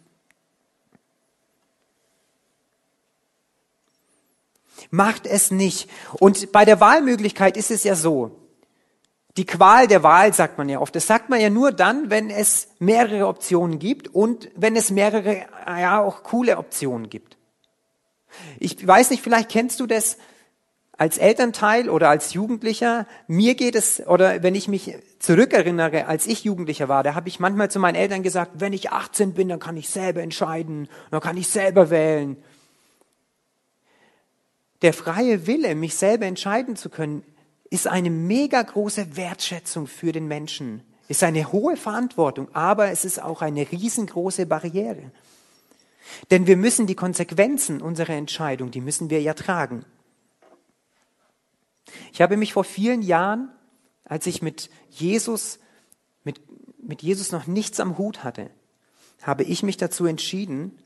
Macht 4.90 5.26
es 5.26 5.50
nicht. 5.50 5.88
Und 6.14 6.50
bei 6.50 6.64
der 6.64 6.80
Wahlmöglichkeit 6.80 7.56
ist 7.56 7.70
es 7.70 7.84
ja 7.84 7.94
so, 7.94 8.41
die 9.36 9.46
Qual 9.46 9.86
der 9.86 10.02
Wahl 10.02 10.34
sagt 10.34 10.58
man 10.58 10.68
ja 10.68 10.80
oft. 10.80 10.94
Das 10.94 11.06
sagt 11.06 11.30
man 11.30 11.40
ja 11.40 11.48
nur 11.48 11.72
dann, 11.72 12.10
wenn 12.10 12.28
es 12.28 12.68
mehrere 12.78 13.26
Optionen 13.26 13.78
gibt 13.78 14.08
und 14.08 14.50
wenn 14.56 14.76
es 14.76 14.90
mehrere, 14.90 15.46
ja, 15.66 16.02
auch 16.02 16.22
coole 16.22 16.58
Optionen 16.58 17.08
gibt. 17.08 17.38
Ich 18.58 18.86
weiß 18.86 19.10
nicht, 19.10 19.22
vielleicht 19.22 19.50
kennst 19.50 19.80
du 19.80 19.86
das 19.86 20.18
als 20.98 21.16
Elternteil 21.18 21.88
oder 21.88 22.10
als 22.10 22.34
Jugendlicher. 22.34 23.06
Mir 23.26 23.54
geht 23.54 23.74
es, 23.74 24.06
oder 24.06 24.42
wenn 24.42 24.54
ich 24.54 24.68
mich 24.68 24.94
zurückerinnere, 25.18 26.06
als 26.06 26.26
ich 26.26 26.44
Jugendlicher 26.44 26.88
war, 26.88 27.02
da 27.02 27.14
habe 27.14 27.28
ich 27.28 27.40
manchmal 27.40 27.70
zu 27.70 27.78
meinen 27.78 27.96
Eltern 27.96 28.22
gesagt, 28.22 28.52
wenn 28.56 28.72
ich 28.72 28.92
18 28.92 29.32
bin, 29.32 29.48
dann 29.48 29.58
kann 29.58 29.76
ich 29.76 29.88
selber 29.88 30.22
entscheiden, 30.22 30.88
dann 31.10 31.20
kann 31.20 31.36
ich 31.36 31.48
selber 31.48 31.90
wählen. 31.90 32.36
Der 34.82 34.92
freie 34.92 35.46
Wille, 35.46 35.74
mich 35.74 35.94
selber 35.94 36.26
entscheiden 36.26 36.76
zu 36.76 36.90
können, 36.90 37.24
ist 37.72 37.86
eine 37.86 38.10
mega 38.10 38.60
große 38.60 39.16
Wertschätzung 39.16 39.86
für 39.86 40.12
den 40.12 40.28
Menschen, 40.28 40.82
ist 41.08 41.22
eine 41.22 41.52
hohe 41.52 41.78
Verantwortung, 41.78 42.54
aber 42.54 42.90
es 42.90 43.06
ist 43.06 43.22
auch 43.22 43.40
eine 43.40 43.72
riesengroße 43.72 44.44
Barriere. 44.44 45.10
Denn 46.30 46.46
wir 46.46 46.58
müssen 46.58 46.86
die 46.86 46.94
Konsequenzen 46.94 47.80
unserer 47.80 48.12
Entscheidung, 48.12 48.70
die 48.70 48.82
müssen 48.82 49.08
wir 49.08 49.22
ja 49.22 49.32
tragen. 49.32 49.86
Ich 52.12 52.20
habe 52.20 52.36
mich 52.36 52.52
vor 52.52 52.64
vielen 52.64 53.00
Jahren, 53.00 53.50
als 54.04 54.26
ich 54.26 54.42
mit 54.42 54.68
Jesus, 54.90 55.58
mit, 56.24 56.42
mit 56.78 57.00
Jesus 57.00 57.32
noch 57.32 57.46
nichts 57.46 57.80
am 57.80 57.96
Hut 57.96 58.22
hatte, 58.22 58.50
habe 59.22 59.44
ich 59.44 59.62
mich 59.62 59.78
dazu 59.78 60.04
entschieden, 60.04 60.78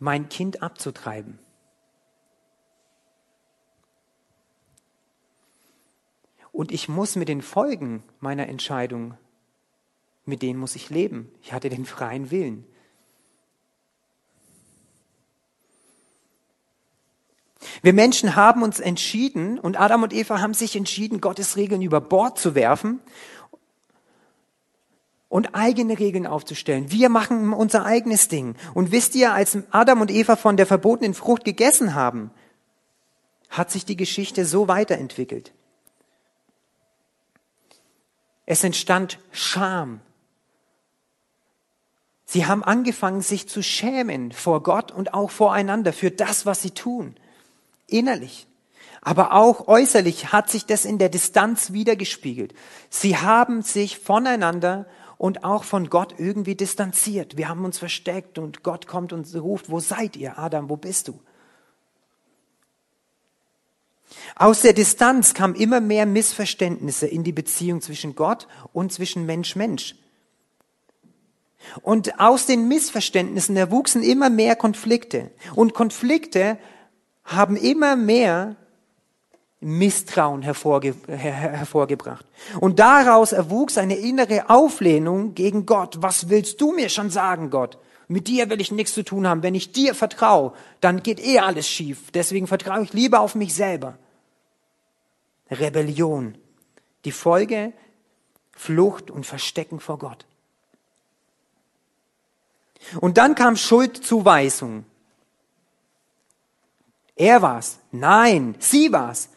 mein 0.00 0.28
Kind 0.28 0.60
abzutreiben. 0.60 1.38
Und 6.52 6.72
ich 6.72 6.88
muss 6.88 7.16
mit 7.16 7.28
den 7.28 7.42
Folgen 7.42 8.02
meiner 8.20 8.48
Entscheidung, 8.48 9.14
mit 10.24 10.42
denen 10.42 10.58
muss 10.58 10.76
ich 10.76 10.90
leben. 10.90 11.30
Ich 11.42 11.52
hatte 11.52 11.70
den 11.70 11.86
freien 11.86 12.30
Willen. 12.30 12.64
Wir 17.82 17.92
Menschen 17.92 18.36
haben 18.36 18.62
uns 18.62 18.80
entschieden 18.80 19.58
und 19.58 19.78
Adam 19.78 20.02
und 20.02 20.12
Eva 20.12 20.40
haben 20.40 20.54
sich 20.54 20.76
entschieden, 20.76 21.20
Gottes 21.20 21.56
Regeln 21.56 21.82
über 21.82 22.00
Bord 22.00 22.38
zu 22.38 22.54
werfen 22.54 23.00
und 25.28 25.54
eigene 25.54 25.98
Regeln 25.98 26.26
aufzustellen. 26.26 26.90
Wir 26.90 27.08
machen 27.08 27.52
unser 27.52 27.86
eigenes 27.86 28.28
Ding. 28.28 28.56
Und 28.74 28.92
wisst 28.92 29.14
ihr, 29.14 29.32
als 29.32 29.56
Adam 29.70 30.00
und 30.00 30.10
Eva 30.10 30.36
von 30.36 30.56
der 30.56 30.66
verbotenen 30.66 31.14
Frucht 31.14 31.44
gegessen 31.44 31.94
haben, 31.94 32.30
hat 33.48 33.70
sich 33.70 33.84
die 33.84 33.96
Geschichte 33.96 34.44
so 34.44 34.68
weiterentwickelt. 34.68 35.52
Es 38.50 38.64
entstand 38.64 39.20
Scham. 39.30 40.00
Sie 42.24 42.46
haben 42.46 42.64
angefangen, 42.64 43.20
sich 43.20 43.48
zu 43.48 43.62
schämen 43.62 44.32
vor 44.32 44.64
Gott 44.64 44.90
und 44.90 45.14
auch 45.14 45.30
voreinander 45.30 45.92
für 45.92 46.10
das, 46.10 46.46
was 46.46 46.60
sie 46.60 46.72
tun. 46.72 47.14
Innerlich. 47.86 48.48
Aber 49.02 49.34
auch 49.34 49.68
äußerlich 49.68 50.32
hat 50.32 50.50
sich 50.50 50.66
das 50.66 50.84
in 50.84 50.98
der 50.98 51.10
Distanz 51.10 51.72
wiedergespiegelt. 51.72 52.52
Sie 52.88 53.16
haben 53.16 53.62
sich 53.62 54.00
voneinander 54.00 54.86
und 55.16 55.44
auch 55.44 55.62
von 55.62 55.88
Gott 55.88 56.16
irgendwie 56.18 56.56
distanziert. 56.56 57.36
Wir 57.36 57.48
haben 57.48 57.64
uns 57.64 57.78
versteckt 57.78 58.36
und 58.36 58.64
Gott 58.64 58.88
kommt 58.88 59.12
und 59.12 59.32
ruft, 59.32 59.70
wo 59.70 59.78
seid 59.78 60.16
ihr, 60.16 60.40
Adam, 60.40 60.68
wo 60.68 60.76
bist 60.76 61.06
du? 61.06 61.20
Aus 64.36 64.62
der 64.62 64.72
Distanz 64.72 65.34
kamen 65.34 65.54
immer 65.54 65.80
mehr 65.80 66.06
Missverständnisse 66.06 67.06
in 67.06 67.24
die 67.24 67.32
Beziehung 67.32 67.80
zwischen 67.80 68.14
Gott 68.14 68.48
und 68.72 68.92
zwischen 68.92 69.26
Mensch-Mensch. 69.26 69.94
Und 71.82 72.18
aus 72.18 72.46
den 72.46 72.68
Missverständnissen 72.68 73.56
erwuchsen 73.56 74.02
immer 74.02 74.30
mehr 74.30 74.56
Konflikte. 74.56 75.30
Und 75.54 75.74
Konflikte 75.74 76.58
haben 77.24 77.56
immer 77.56 77.96
mehr 77.96 78.56
Misstrauen 79.60 80.40
hervorge 80.40 80.94
her 81.06 81.32
hervorgebracht. 81.34 82.24
Und 82.60 82.78
daraus 82.78 83.32
erwuchs 83.32 83.76
eine 83.76 83.96
innere 83.96 84.48
Auflehnung 84.48 85.34
gegen 85.34 85.66
Gott. 85.66 85.98
Was 86.00 86.30
willst 86.30 86.60
du 86.60 86.72
mir 86.72 86.88
schon 86.88 87.10
sagen, 87.10 87.50
Gott? 87.50 87.78
Mit 88.10 88.26
dir 88.26 88.50
will 88.50 88.60
ich 88.60 88.72
nichts 88.72 88.92
zu 88.92 89.04
tun 89.04 89.24
haben. 89.24 89.44
Wenn 89.44 89.54
ich 89.54 89.70
dir 89.70 89.94
vertraue, 89.94 90.52
dann 90.80 91.00
geht 91.04 91.20
eh 91.20 91.38
alles 91.38 91.68
schief. 91.68 92.10
Deswegen 92.10 92.48
vertraue 92.48 92.82
ich 92.82 92.92
lieber 92.92 93.20
auf 93.20 93.36
mich 93.36 93.54
selber. 93.54 93.96
Rebellion. 95.48 96.36
Die 97.04 97.12
Folge 97.12 97.72
Flucht 98.50 99.12
und 99.12 99.26
Verstecken 99.26 99.78
vor 99.78 99.98
Gott. 99.98 100.26
Und 103.00 103.16
dann 103.16 103.36
kam 103.36 103.54
Schuldzuweisung. 103.54 104.84
Er 107.14 107.42
war's. 107.42 107.78
Nein, 107.92 108.56
sie 108.58 108.90
war's. 108.90 109.29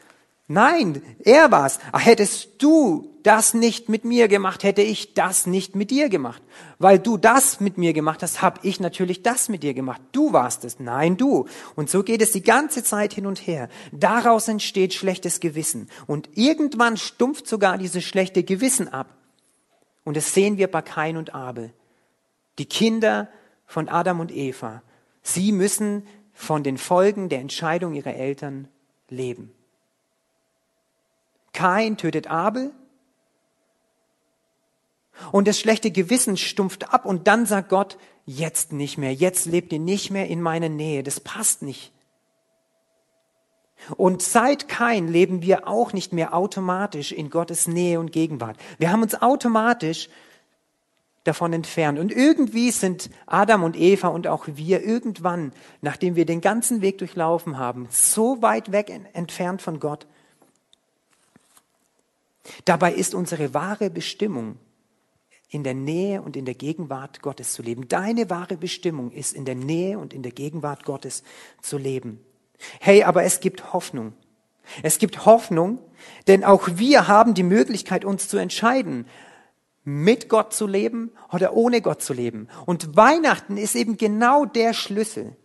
Nein, 0.48 1.02
er 1.24 1.52
war's. 1.52 1.80
Hättest 1.94 2.62
du 2.62 3.14
das 3.24 3.54
nicht 3.54 3.88
mit 3.88 4.04
mir 4.04 4.28
gemacht, 4.28 4.64
hätte 4.64 4.82
ich 4.82 5.14
das 5.14 5.48
nicht 5.48 5.76
mit 5.76 5.90
dir 5.90 6.10
gemacht. 6.10 6.42
Weil 6.78 7.00
du 7.00 7.16
das 7.18 7.62
mit 7.62 7.78
mir 7.78 7.94
gemacht 7.94 8.22
hast, 8.22 8.42
habe 8.42 8.60
ich 8.64 8.82
natürlich 8.82 9.24
das 9.24 9.48
mit 9.48 9.64
dir 9.64 9.74
gemacht. 9.74 10.02
Du 10.12 10.34
warst 10.34 10.66
es. 10.66 10.80
Nein, 10.80 11.16
du. 11.16 11.48
Und 11.76 11.90
so 11.90 12.04
geht 12.04 12.22
es 12.22 12.34
die 12.34 12.44
ganze 12.44 12.84
Zeit 12.84 13.14
hin 13.14 13.26
und 13.26 13.48
her. 13.48 13.70
Daraus 13.94 14.50
entsteht 14.50 14.94
schlechtes 14.94 15.40
Gewissen. 15.40 15.90
Und 16.06 16.30
irgendwann 16.36 16.98
stumpft 16.98 17.48
sogar 17.48 17.78
dieses 17.78 18.04
schlechte 18.04 18.44
Gewissen 18.44 18.90
ab. 18.90 19.16
Und 20.04 20.18
das 20.18 20.34
sehen 20.34 20.58
wir 20.58 20.70
bei 20.70 20.82
Kain 20.82 21.16
und 21.16 21.34
Abel. 21.34 21.72
Die 22.60 22.66
Kinder 22.66 23.30
von 23.66 23.88
Adam 23.88 24.20
und 24.20 24.32
Eva. 24.32 24.84
Sie 25.22 25.54
müssen 25.54 26.06
von 26.34 26.64
den 26.64 26.78
Folgen 26.78 27.30
der 27.30 27.40
Entscheidung 27.40 27.94
ihrer 27.94 28.14
Eltern 28.14 28.68
leben. 29.08 29.54
Kain 31.54 31.98
tötet 31.98 32.28
Abel. 32.28 32.72
Und 35.32 35.48
das 35.48 35.60
schlechte 35.60 35.92
Gewissen 35.92 36.38
stumpft 36.38 36.94
ab 36.94 37.06
und 37.06 37.28
dann 37.28 37.46
sagt 37.46 37.70
Gott, 37.70 37.98
jetzt 38.26 38.74
nicht 38.74 38.98
mehr, 38.98 39.14
jetzt 39.14 39.46
lebt 39.46 39.72
ihr 39.72 39.80
nicht 39.80 40.12
mehr 40.12 40.28
in 40.28 40.42
meiner 40.42 40.70
Nähe, 40.70 41.04
das 41.04 41.20
passt 41.20 41.62
nicht. 41.62 41.92
Und 43.98 44.22
seit 44.22 44.70
Kain 44.70 45.08
leben 45.08 45.42
wir 45.42 45.68
auch 45.68 45.94
nicht 45.94 46.14
mehr 46.14 46.34
automatisch 46.34 47.12
in 47.12 47.30
Gottes 47.30 47.68
Nähe 47.68 48.00
und 48.00 48.12
Gegenwart. 48.12 48.58
Wir 48.78 48.92
haben 48.92 49.02
uns 49.02 49.22
automatisch 49.22 50.10
davon 51.26 51.54
entfernt. 51.54 52.00
Und 52.00 52.12
irgendwie 52.12 52.72
sind 52.72 53.10
Adam 53.26 53.64
und 53.64 53.78
Eva 53.78 54.10
und 54.10 54.28
auch 54.28 54.46
wir 54.48 54.84
irgendwann, 54.84 55.54
nachdem 55.82 56.16
wir 56.16 56.26
den 56.26 56.42
ganzen 56.42 56.82
Weg 56.82 56.98
durchlaufen 56.98 57.58
haben, 57.58 57.88
so 57.90 58.42
weit 58.42 58.72
weg 58.72 58.90
entfernt 59.14 59.62
von 59.62 59.80
Gott, 59.80 60.06
Dabei 62.66 62.94
ist 62.94 63.16
unsere 63.16 63.54
wahre 63.54 63.90
Bestimmung, 63.90 64.58
in 65.50 65.64
der 65.64 65.76
Nähe 65.76 66.22
und 66.22 66.36
in 66.36 66.46
der 66.46 66.56
Gegenwart 66.56 67.22
Gottes 67.22 67.54
zu 67.54 67.62
leben. 67.62 67.88
Deine 67.88 68.30
wahre 68.30 68.58
Bestimmung 68.58 69.12
ist, 69.12 69.34
in 69.34 69.46
der 69.46 69.56
Nähe 69.56 70.00
und 70.00 70.14
in 70.14 70.24
der 70.24 70.32
Gegenwart 70.32 70.84
Gottes 70.84 71.24
zu 71.62 71.78
leben. 71.78 72.20
Hey, 72.80 73.04
aber 73.04 73.24
es 73.24 73.40
gibt 73.40 73.72
Hoffnung. 73.74 74.14
Es 74.82 74.98
gibt 74.98 75.26
Hoffnung, 75.26 75.80
denn 76.28 76.44
auch 76.44 76.68
wir 76.76 77.08
haben 77.08 77.34
die 77.34 77.44
Möglichkeit, 77.44 78.06
uns 78.06 78.28
zu 78.28 78.38
entscheiden, 78.38 79.06
mit 79.84 80.30
Gott 80.30 80.54
zu 80.54 80.66
leben 80.66 81.12
oder 81.32 81.54
ohne 81.54 81.82
Gott 81.82 82.02
zu 82.02 82.14
leben. 82.14 82.48
Und 82.66 82.96
Weihnachten 82.96 83.58
ist 83.58 83.76
eben 83.76 83.98
genau 83.98 84.46
der 84.46 84.74
Schlüssel, 84.74 85.36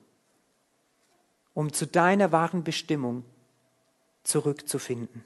um 1.52 1.73
zu 1.73 1.87
deiner 1.87 2.31
wahren 2.31 2.62
Bestimmung 2.62 3.25
zurückzufinden. 4.23 5.25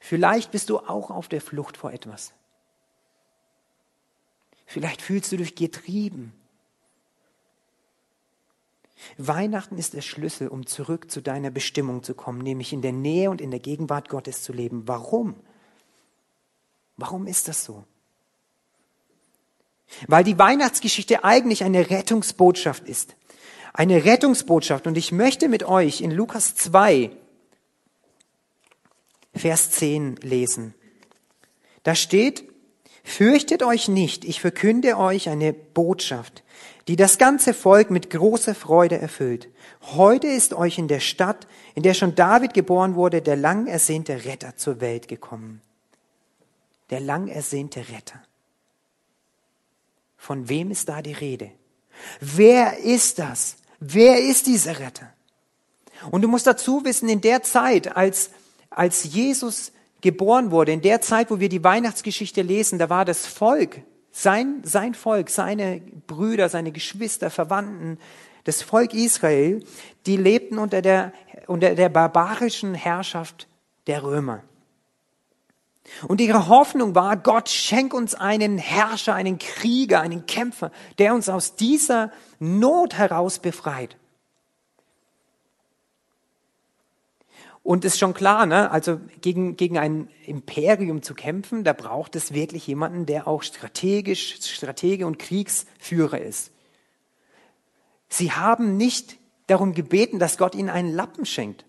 Vielleicht 0.00 0.50
bist 0.50 0.70
du 0.70 0.78
auch 0.78 1.10
auf 1.10 1.28
der 1.28 1.40
Flucht 1.40 1.76
vor 1.76 1.92
etwas. 1.92 2.32
Vielleicht 4.66 5.02
fühlst 5.02 5.30
du 5.32 5.36
dich 5.36 5.54
getrieben. 5.54 6.32
Weihnachten 9.18 9.76
ist 9.76 9.94
der 9.94 10.00
Schlüssel, 10.00 10.48
um 10.48 10.66
zurück 10.66 11.10
zu 11.10 11.20
deiner 11.20 11.50
Bestimmung 11.50 12.02
zu 12.02 12.14
kommen, 12.14 12.38
nämlich 12.38 12.72
in 12.72 12.82
der 12.82 12.92
Nähe 12.92 13.30
und 13.30 13.40
in 13.40 13.50
der 13.50 13.60
Gegenwart 13.60 14.08
Gottes 14.08 14.42
zu 14.42 14.52
leben. 14.52 14.88
Warum? 14.88 15.34
Warum 16.96 17.26
ist 17.26 17.48
das 17.48 17.64
so? 17.64 17.84
Weil 20.06 20.24
die 20.24 20.38
Weihnachtsgeschichte 20.38 21.24
eigentlich 21.24 21.64
eine 21.64 21.90
Rettungsbotschaft 21.90 22.88
ist. 22.88 23.16
Eine 23.72 24.04
Rettungsbotschaft. 24.04 24.86
Und 24.86 24.96
ich 24.96 25.12
möchte 25.12 25.48
mit 25.48 25.64
euch 25.64 26.00
in 26.00 26.10
Lukas 26.10 26.54
2, 26.54 27.10
Vers 29.34 29.70
10 29.70 30.16
lesen. 30.22 30.74
Da 31.82 31.94
steht, 31.94 32.44
Fürchtet 33.06 33.62
euch 33.62 33.88
nicht, 33.88 34.24
ich 34.24 34.40
verkünde 34.40 34.96
euch 34.96 35.28
eine 35.28 35.52
Botschaft, 35.52 36.42
die 36.88 36.96
das 36.96 37.18
ganze 37.18 37.52
Volk 37.52 37.90
mit 37.90 38.08
großer 38.08 38.54
Freude 38.54 38.98
erfüllt. 38.98 39.48
Heute 39.92 40.26
ist 40.26 40.54
euch 40.54 40.78
in 40.78 40.88
der 40.88 41.00
Stadt, 41.00 41.46
in 41.74 41.82
der 41.82 41.92
schon 41.92 42.14
David 42.14 42.54
geboren 42.54 42.94
wurde, 42.94 43.20
der 43.20 43.36
lang 43.36 43.66
ersehnte 43.66 44.24
Retter 44.24 44.56
zur 44.56 44.80
Welt 44.80 45.06
gekommen. 45.06 45.60
Der 46.88 47.00
lang 47.00 47.28
ersehnte 47.28 47.80
Retter. 47.90 48.22
Von 50.16 50.48
wem 50.48 50.70
ist 50.70 50.88
da 50.88 51.02
die 51.02 51.12
Rede? 51.12 51.50
Wer 52.20 52.78
ist 52.78 53.18
das? 53.18 53.56
Wer 53.80 54.18
ist 54.24 54.46
dieser 54.46 54.80
Retter? 54.80 55.12
Und 56.10 56.22
du 56.22 56.28
musst 56.28 56.46
dazu 56.46 56.84
wissen, 56.86 57.10
in 57.10 57.20
der 57.20 57.42
Zeit, 57.42 57.94
als, 57.96 58.30
als 58.74 59.04
Jesus 59.04 59.72
geboren 60.00 60.50
wurde, 60.50 60.72
in 60.72 60.82
der 60.82 61.00
Zeit, 61.00 61.30
wo 61.30 61.40
wir 61.40 61.48
die 61.48 61.64
Weihnachtsgeschichte 61.64 62.42
lesen, 62.42 62.78
da 62.78 62.90
war 62.90 63.04
das 63.04 63.26
Volk, 63.26 63.80
sein, 64.12 64.60
sein 64.62 64.94
Volk, 64.94 65.30
seine 65.30 65.80
Brüder, 66.06 66.48
seine 66.48 66.72
Geschwister, 66.72 67.30
Verwandten, 67.30 67.98
das 68.44 68.62
Volk 68.62 68.92
Israel, 68.92 69.64
die 70.06 70.16
lebten 70.16 70.58
unter 70.58 70.82
der, 70.82 71.12
unter 71.46 71.74
der 71.74 71.88
barbarischen 71.88 72.74
Herrschaft 72.74 73.48
der 73.86 74.02
Römer. 74.02 74.42
Und 76.06 76.20
ihre 76.20 76.48
Hoffnung 76.48 76.94
war, 76.94 77.16
Gott 77.16 77.48
schenk 77.48 77.92
uns 77.92 78.14
einen 78.14 78.58
Herrscher, 78.58 79.14
einen 79.14 79.38
Krieger, 79.38 80.00
einen 80.00 80.26
Kämpfer, 80.26 80.70
der 80.98 81.14
uns 81.14 81.28
aus 81.28 81.56
dieser 81.56 82.10
Not 82.38 82.94
heraus 82.94 83.38
befreit. 83.38 83.96
Und 87.64 87.86
ist 87.86 87.98
schon 87.98 88.12
klar, 88.12 88.44
ne? 88.44 88.70
also 88.70 89.00
gegen, 89.22 89.56
gegen 89.56 89.78
ein 89.78 90.10
Imperium 90.26 91.02
zu 91.02 91.14
kämpfen, 91.14 91.64
da 91.64 91.72
braucht 91.72 92.14
es 92.14 92.34
wirklich 92.34 92.66
jemanden, 92.66 93.06
der 93.06 93.26
auch 93.26 93.42
strategisch, 93.42 94.36
Stratege 94.42 95.06
und 95.06 95.18
Kriegsführer 95.18 96.20
ist. 96.20 96.52
Sie 98.10 98.32
haben 98.32 98.76
nicht 98.76 99.16
darum 99.46 99.72
gebeten, 99.72 100.18
dass 100.18 100.36
Gott 100.36 100.54
ihnen 100.54 100.68
einen 100.68 100.92
Lappen 100.92 101.24
schenkt. 101.24 101.64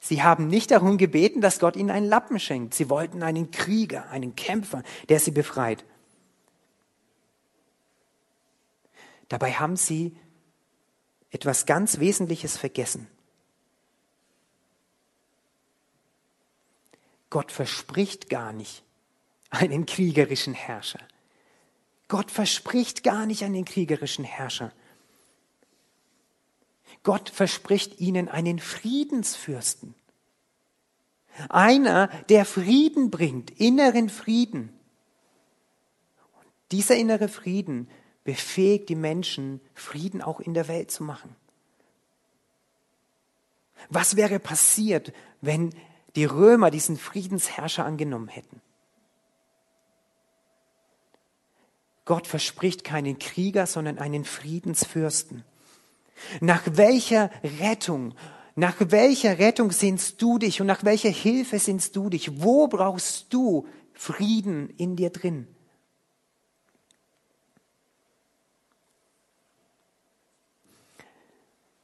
Sie 0.00 0.22
haben 0.22 0.48
nicht 0.48 0.70
darum 0.70 0.98
gebeten, 0.98 1.40
dass 1.40 1.58
Gott 1.58 1.74
ihnen 1.74 1.90
einen 1.90 2.08
Lappen 2.08 2.38
schenkt. 2.38 2.74
Sie 2.74 2.90
wollten 2.90 3.22
einen 3.22 3.52
Krieger, 3.52 4.10
einen 4.10 4.36
Kämpfer, 4.36 4.82
der 5.08 5.18
sie 5.18 5.30
befreit. 5.30 5.82
Dabei 9.28 9.52
haben 9.52 9.76
sie 9.76 10.14
etwas 11.30 11.64
ganz 11.64 12.00
Wesentliches 12.00 12.58
vergessen. 12.58 13.08
Gott 17.32 17.50
verspricht 17.50 18.28
gar 18.28 18.52
nicht 18.52 18.82
einen 19.48 19.86
kriegerischen 19.86 20.52
Herrscher. 20.52 20.98
Gott 22.06 22.30
verspricht 22.30 23.04
gar 23.04 23.24
nicht 23.24 23.42
einen 23.42 23.64
kriegerischen 23.64 24.22
Herrscher. 24.22 24.70
Gott 27.04 27.30
verspricht 27.30 27.98
ihnen 28.00 28.28
einen 28.28 28.58
Friedensfürsten. 28.58 29.94
Einer, 31.48 32.08
der 32.28 32.44
Frieden 32.44 33.10
bringt, 33.10 33.50
inneren 33.58 34.10
Frieden. 34.10 34.68
Und 36.34 36.46
dieser 36.70 36.96
innere 36.96 37.28
Frieden 37.28 37.88
befähigt 38.24 38.90
die 38.90 38.94
Menschen, 38.94 39.62
Frieden 39.72 40.20
auch 40.20 40.38
in 40.38 40.52
der 40.52 40.68
Welt 40.68 40.90
zu 40.90 41.02
machen. 41.02 41.34
Was 43.88 44.16
wäre 44.16 44.38
passiert, 44.38 45.14
wenn 45.40 45.74
die 46.16 46.24
Römer 46.24 46.70
diesen 46.70 46.96
Friedensherrscher 46.96 47.84
angenommen 47.84 48.28
hätten. 48.28 48.60
Gott 52.04 52.26
verspricht 52.26 52.84
keinen 52.84 53.18
Krieger, 53.18 53.66
sondern 53.66 53.98
einen 53.98 54.24
Friedensfürsten. 54.24 55.44
Nach 56.40 56.62
welcher 56.72 57.30
Rettung, 57.60 58.14
nach 58.54 58.76
welcher 58.78 59.38
Rettung 59.38 59.70
sehnst 59.70 60.20
du 60.20 60.38
dich 60.38 60.60
und 60.60 60.66
nach 60.66 60.84
welcher 60.84 61.10
Hilfe 61.10 61.58
sehnst 61.58 61.96
du 61.96 62.10
dich? 62.10 62.42
Wo 62.42 62.68
brauchst 62.68 63.32
du 63.32 63.66
Frieden 63.94 64.70
in 64.70 64.96
dir 64.96 65.10
drin? 65.10 65.46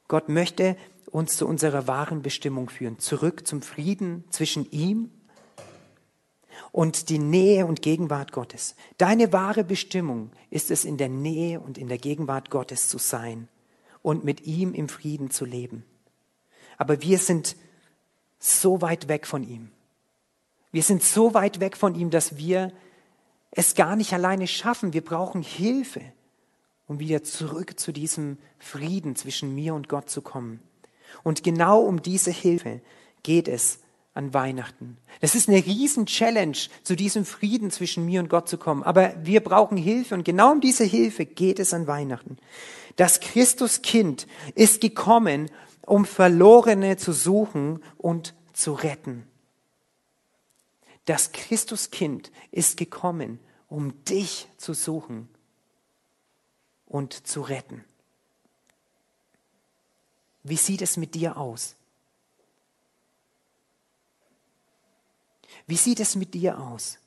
Gott 0.09 0.27
möchte 0.27 0.75
uns 1.11 1.37
zu 1.37 1.47
unserer 1.47 1.87
wahren 1.87 2.21
Bestimmung 2.21 2.69
führen, 2.69 2.99
zurück 2.99 3.47
zum 3.47 3.61
Frieden 3.61 4.25
zwischen 4.31 4.69
ihm 4.71 5.11
und 6.71 7.09
die 7.09 7.19
Nähe 7.19 7.65
und 7.65 7.81
Gegenwart 7.81 8.31
Gottes. 8.31 8.75
Deine 8.97 9.31
wahre 9.31 9.63
Bestimmung 9.63 10.31
ist 10.49 10.71
es, 10.71 10.83
in 10.83 10.97
der 10.97 11.09
Nähe 11.09 11.59
und 11.61 11.77
in 11.77 11.87
der 11.87 11.99
Gegenwart 11.99 12.49
Gottes 12.49 12.89
zu 12.89 12.97
sein 12.97 13.47
und 14.01 14.23
mit 14.23 14.45
ihm 14.45 14.73
im 14.73 14.89
Frieden 14.89 15.31
zu 15.31 15.45
leben. 15.45 15.85
Aber 16.77 17.01
wir 17.01 17.19
sind 17.19 17.55
so 18.39 18.81
weit 18.81 19.07
weg 19.07 19.27
von 19.27 19.43
ihm. 19.43 19.69
Wir 20.71 20.83
sind 20.83 21.03
so 21.03 21.33
weit 21.33 21.59
weg 21.59 21.77
von 21.77 21.95
ihm, 21.95 22.09
dass 22.09 22.37
wir 22.37 22.71
es 23.51 23.75
gar 23.75 23.95
nicht 23.95 24.13
alleine 24.13 24.47
schaffen. 24.47 24.93
Wir 24.93 25.03
brauchen 25.03 25.41
Hilfe, 25.41 26.01
um 26.89 26.99
wieder 26.99 27.23
zurück 27.23 27.79
zu 27.79 27.93
diesem 27.93 28.39
Frieden 28.57 29.15
zwischen 29.15 29.53
mir 29.53 29.75
und 29.75 29.87
Gott 29.87 30.09
zu 30.09 30.21
kommen. 30.21 30.59
Und 31.23 31.43
genau 31.43 31.81
um 31.81 32.01
diese 32.01 32.31
Hilfe 32.31 32.81
geht 33.21 33.47
es 33.47 33.79
an 34.15 34.33
Weihnachten. 34.33 34.97
Das 35.21 35.35
ist 35.35 35.47
eine 35.47 35.63
riesen-Challenge, 35.63 36.57
zu 36.83 36.95
diesem 36.95 37.25
Frieden 37.25 37.69
zwischen 37.69 38.07
mir 38.07 38.19
und 38.19 38.27
Gott 38.27 38.49
zu 38.49 38.57
kommen. 38.57 38.81
Aber 38.81 39.13
wir 39.23 39.41
brauchen 39.41 39.77
Hilfe 39.77 40.15
und 40.15 40.23
genau 40.23 40.51
um 40.51 40.61
diese 40.61 40.83
Hilfe 40.83 41.27
geht 41.27 41.59
es 41.59 41.75
an 41.75 41.85
Weihnachten. 41.85 42.37
Das 42.95 43.19
Christuskind 43.19 44.25
ist 44.55 44.81
gekommen, 44.81 45.51
um 45.85 46.05
Verlorene 46.05 46.97
zu 46.97 47.13
suchen 47.13 47.83
und 47.97 48.33
zu 48.51 48.73
retten. 48.73 49.25
Das 51.05 51.33
Christuskind 51.33 52.31
ist 52.51 52.77
gekommen, 52.77 53.39
um 53.67 54.03
dich 54.05 54.47
zu 54.57 54.73
suchen 54.73 55.29
und 56.89 57.25
zu 57.25 57.41
retten. 57.41 57.85
Wie 60.43 60.57
sieht 60.57 60.81
es 60.81 60.97
mit 60.97 61.15
dir 61.15 61.37
aus? 61.37 61.75
Wie 65.67 65.77
sieht 65.77 65.99
es 65.99 66.15
mit 66.15 66.33
dir 66.33 66.59
aus? 66.59 66.97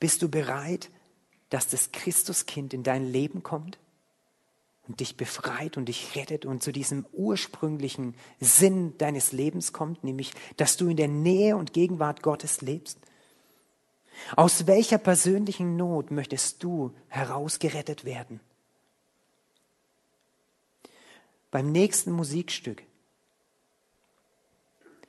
Bist 0.00 0.20
du 0.22 0.28
bereit, 0.28 0.90
dass 1.48 1.68
das 1.68 1.92
Christuskind 1.92 2.74
in 2.74 2.82
dein 2.82 3.04
Leben 3.04 3.44
kommt 3.44 3.78
und 4.88 4.98
dich 4.98 5.16
befreit 5.16 5.76
und 5.76 5.86
dich 5.86 6.16
rettet 6.16 6.44
und 6.44 6.64
zu 6.64 6.72
diesem 6.72 7.06
ursprünglichen 7.12 8.16
Sinn 8.40 8.98
deines 8.98 9.30
Lebens 9.30 9.72
kommt, 9.72 10.02
nämlich 10.02 10.32
dass 10.56 10.76
du 10.76 10.88
in 10.88 10.96
der 10.96 11.06
Nähe 11.06 11.56
und 11.56 11.72
Gegenwart 11.72 12.22
Gottes 12.22 12.62
lebst? 12.62 12.98
Aus 14.36 14.66
welcher 14.66 14.98
persönlichen 14.98 15.76
Not 15.76 16.10
möchtest 16.10 16.62
du 16.62 16.94
herausgerettet 17.08 18.04
werden? 18.04 18.40
Beim 21.50 21.70
nächsten 21.70 22.12
Musikstück, 22.12 22.82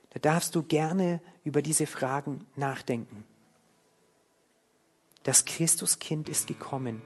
da 0.09 0.19
darfst 0.19 0.55
du 0.55 0.63
gerne 0.63 1.21
über 1.43 1.61
diese 1.61 1.87
Fragen 1.87 2.45
nachdenken. 2.55 3.23
Das 5.23 5.45
Christuskind 5.45 6.27
ist 6.27 6.47
gekommen, 6.47 7.01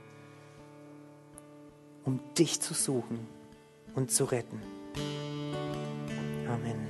um 2.03 2.19
dich 2.37 2.59
zu 2.61 2.73
suchen 2.73 3.27
und 3.95 4.11
zu 4.11 4.25
retten. 4.25 4.61
Amen. 6.47 6.86